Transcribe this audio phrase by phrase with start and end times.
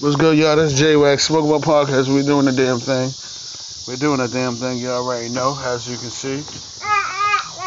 [0.00, 0.54] What's good, y'all?
[0.54, 2.06] This is J Wax, Smoke About Podcast.
[2.06, 3.10] We're doing the damn thing.
[3.90, 6.38] We're doing the damn thing, Y'all already know, as you can see.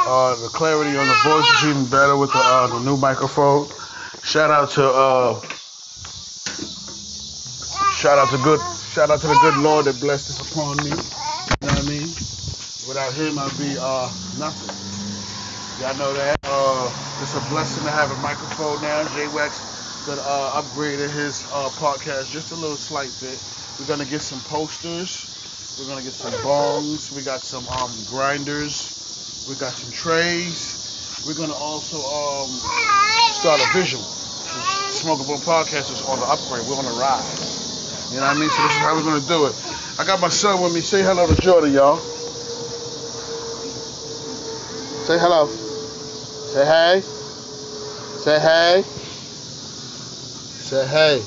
[0.08, 3.68] Uh, the clarity on the voice is even better with the, uh, the new microphone.
[4.24, 5.42] Shout out to uh,
[8.00, 8.62] shout out to good
[8.96, 10.96] shout out to the good Lord that blessed this upon me.
[10.96, 12.08] You know what I mean?
[12.88, 14.08] Without him I'd be uh
[14.40, 14.72] nothing.
[15.84, 16.40] Y'all know that.
[16.48, 16.88] Uh,
[17.20, 19.04] it's a blessing to have a microphone now.
[19.20, 19.28] J
[20.08, 23.38] That uh, upgraded his uh, podcast just a little slight bit.
[23.80, 25.30] We're gonna get some posters.
[25.78, 27.12] We're gonna get some bongs.
[27.12, 29.46] We got some um, grinders.
[29.48, 31.22] We got some trays.
[31.26, 32.50] We're gonna also um,
[33.30, 34.04] start a visual.
[34.04, 36.66] Smokable podcast is on the upgrade.
[36.68, 37.22] We're on the ride.
[38.10, 38.50] You know what I mean?
[38.50, 39.56] So this is how we're gonna do it.
[40.00, 40.82] I got my son with me.
[40.82, 41.98] Say hello to Jordan, y'all.
[45.06, 45.46] Say hello.
[45.46, 47.02] Say hey.
[48.26, 49.11] Say hey.
[50.72, 51.26] Say hey.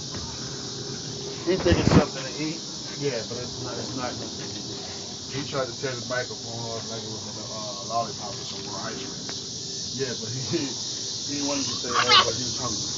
[1.47, 2.63] He thinking something to eat.
[3.01, 3.79] Yeah, but it's not.
[3.79, 4.15] It's not.
[5.31, 8.45] He tried to tear the microphone off like it was in a uh, lollipop or
[8.45, 9.27] some more ice cream.
[9.95, 10.71] Yeah, but he
[11.29, 12.91] he wanted to say hey, but he was hungry.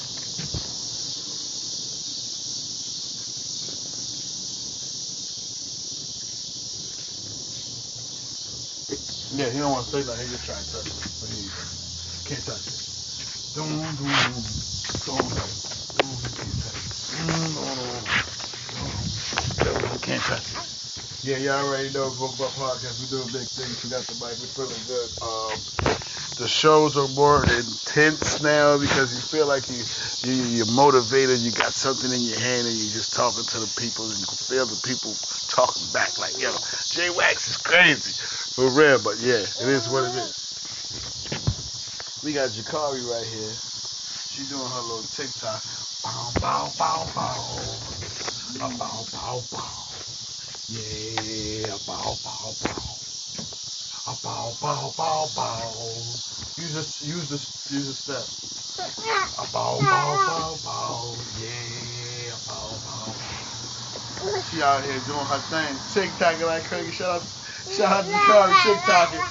[9.37, 10.19] Yeah, he don't want to say that.
[10.19, 11.45] He just trying to touch it, but he
[12.25, 12.89] can't touch it.
[13.53, 14.01] Don't, don't,
[15.05, 15.28] don't,
[19.59, 20.59] don't, can't touch it.
[21.23, 22.98] Yeah, y'all already know Book Up Podcast.
[22.98, 23.84] We doing big things.
[23.84, 24.41] We got the mic.
[24.41, 25.11] We feeling good.
[25.20, 25.61] Um,
[26.39, 29.83] the shows are more intense now because you feel like you,
[30.25, 31.41] you you're motivated.
[31.41, 34.25] You got something in your hand and you're just talking to the people and you
[34.25, 35.15] can feel the people
[35.48, 36.55] talking back like, yo,
[36.91, 38.15] J Wax is crazy.
[38.57, 40.55] For real, but yeah, it is what it is.
[42.23, 43.53] We got Jakari right here.
[44.31, 45.62] She doing her little TikTok.
[46.03, 47.61] Bow, bow, bow, bow.
[48.59, 49.89] Bow, bow, bow.
[50.71, 52.99] Yeah, bow, bow, bow.
[54.22, 56.03] Bow, bow, bow, bow.
[56.56, 58.25] Use this, use this, use this step.
[59.53, 61.16] Bow, bow, bow, bow.
[61.43, 63.15] Yeah, bow, bow.
[64.50, 65.77] She out here doing her thing.
[65.93, 66.91] TikToking like crazy.
[66.91, 67.35] Shout out
[67.71, 69.27] Shout out to Jakari TikToking.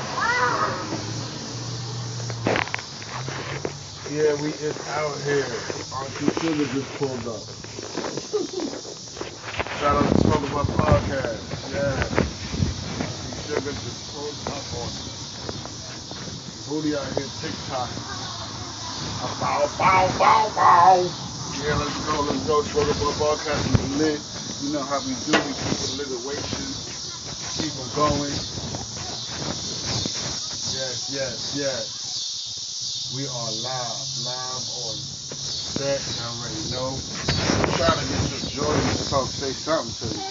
[4.11, 5.45] Yeah, we is out here.
[5.93, 7.49] Auntie Sugar just pulled up.
[9.79, 11.43] Shout out to Smoke of My Podcast.
[11.71, 12.09] Yeah.
[13.47, 15.19] Sugar just pulled up on us.
[16.67, 17.91] Booty out here TikTok.
[19.23, 20.95] Bow, bow, bow, bow.
[21.63, 22.61] Yeah, let's go, let's go.
[22.63, 24.21] Smoke My Podcast is lit.
[24.61, 25.31] You know how we do.
[25.31, 26.75] We keep the alliteration.
[27.55, 28.33] Keep them going.
[30.75, 31.87] Yes, yes, yes.
[33.15, 34.97] We are live, live on
[35.39, 36.01] set.
[36.17, 36.99] You already know.
[36.99, 40.23] I'm trying to get your Jordan to talk, say something to you.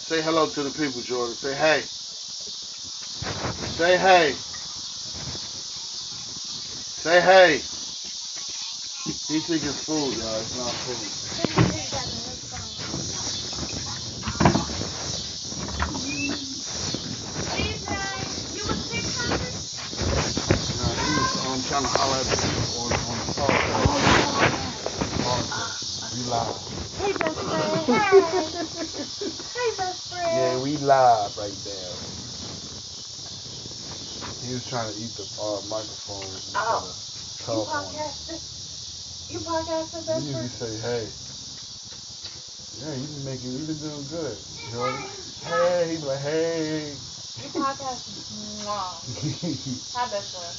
[0.00, 1.36] Say hello to the people, Jordan.
[1.36, 1.84] Say hey.
[3.78, 4.36] Say hey.
[6.98, 7.62] Say hey.
[9.28, 10.40] He think it's food, y'all.
[10.40, 10.98] It's not food.
[20.78, 23.50] Nah, he was um, trying to holler at the people on, on the phone.
[26.18, 26.62] We live.
[26.98, 27.88] Hey, best friend.
[29.54, 30.36] Hey, best friend.
[30.36, 31.87] Yeah, we live right there.
[34.48, 36.94] He was trying to eat the uh, microphone Oh.
[37.18, 38.00] You talk on it.
[38.00, 38.40] podcasting?
[39.28, 40.80] You podcasting, best You usually friend?
[40.80, 41.08] say, hey.
[42.80, 44.38] Yeah, you been making, you been doing good.
[44.72, 45.04] Jordan.
[45.44, 46.96] Hey, he be like, hey.
[47.44, 47.50] You?
[48.64, 49.00] Mwah.
[49.42, 50.56] He Hi, best friend.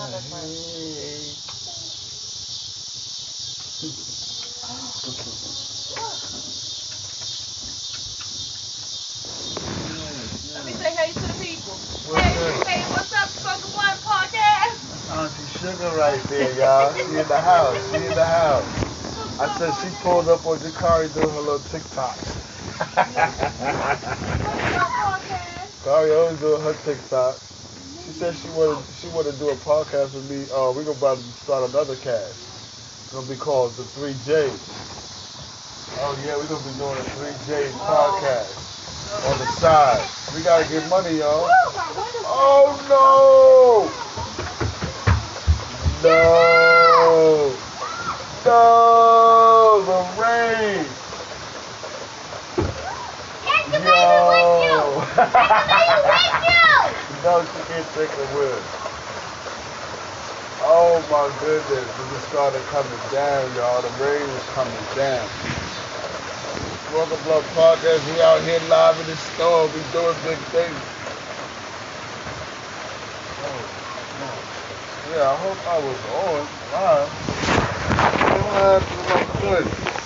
[0.00, 0.22] right.
[0.22, 1.36] hey.
[10.54, 11.74] Let me say hey to the people.
[12.06, 12.66] What's hey, good?
[12.66, 14.80] hey, what's up, Spoken One Podcast?
[15.10, 16.94] Auntie Sugar right there, y'all.
[16.94, 17.88] She in the house.
[17.88, 19.40] She in the house.
[19.40, 22.18] I said she pulled up on Jakari doing her little TikTok.
[22.18, 23.14] Spoken
[24.44, 25.82] One Podcast.
[25.82, 27.40] Kari always doing her TikTok.
[28.04, 30.42] She said she wanted she wanted to do a podcast with me.
[30.52, 32.46] Uh, we're gonna about to start another cast.
[33.04, 34.52] It's gonna be called the Three J's.
[35.96, 38.52] Oh yeah, we're gonna be doing a Three J's podcast
[39.24, 40.06] on the side.
[40.36, 41.48] We gotta get money, y'all.
[46.04, 47.56] No!
[48.44, 49.82] No!
[49.86, 50.84] The rain!
[53.72, 55.00] No.
[57.24, 58.60] no, she can't take the wind.
[60.60, 63.80] Oh my goodness, it just started coming down, y'all.
[63.80, 65.26] The rain was coming down.
[66.92, 68.14] Welcome to Blood Podcast.
[68.14, 69.72] We out here live in the storm.
[69.72, 70.76] We doing big things.
[73.40, 73.64] Oh,
[74.20, 74.53] no.
[75.10, 77.12] Yeah, I hope I was on live.
[78.20, 80.03] What happened to my goodness?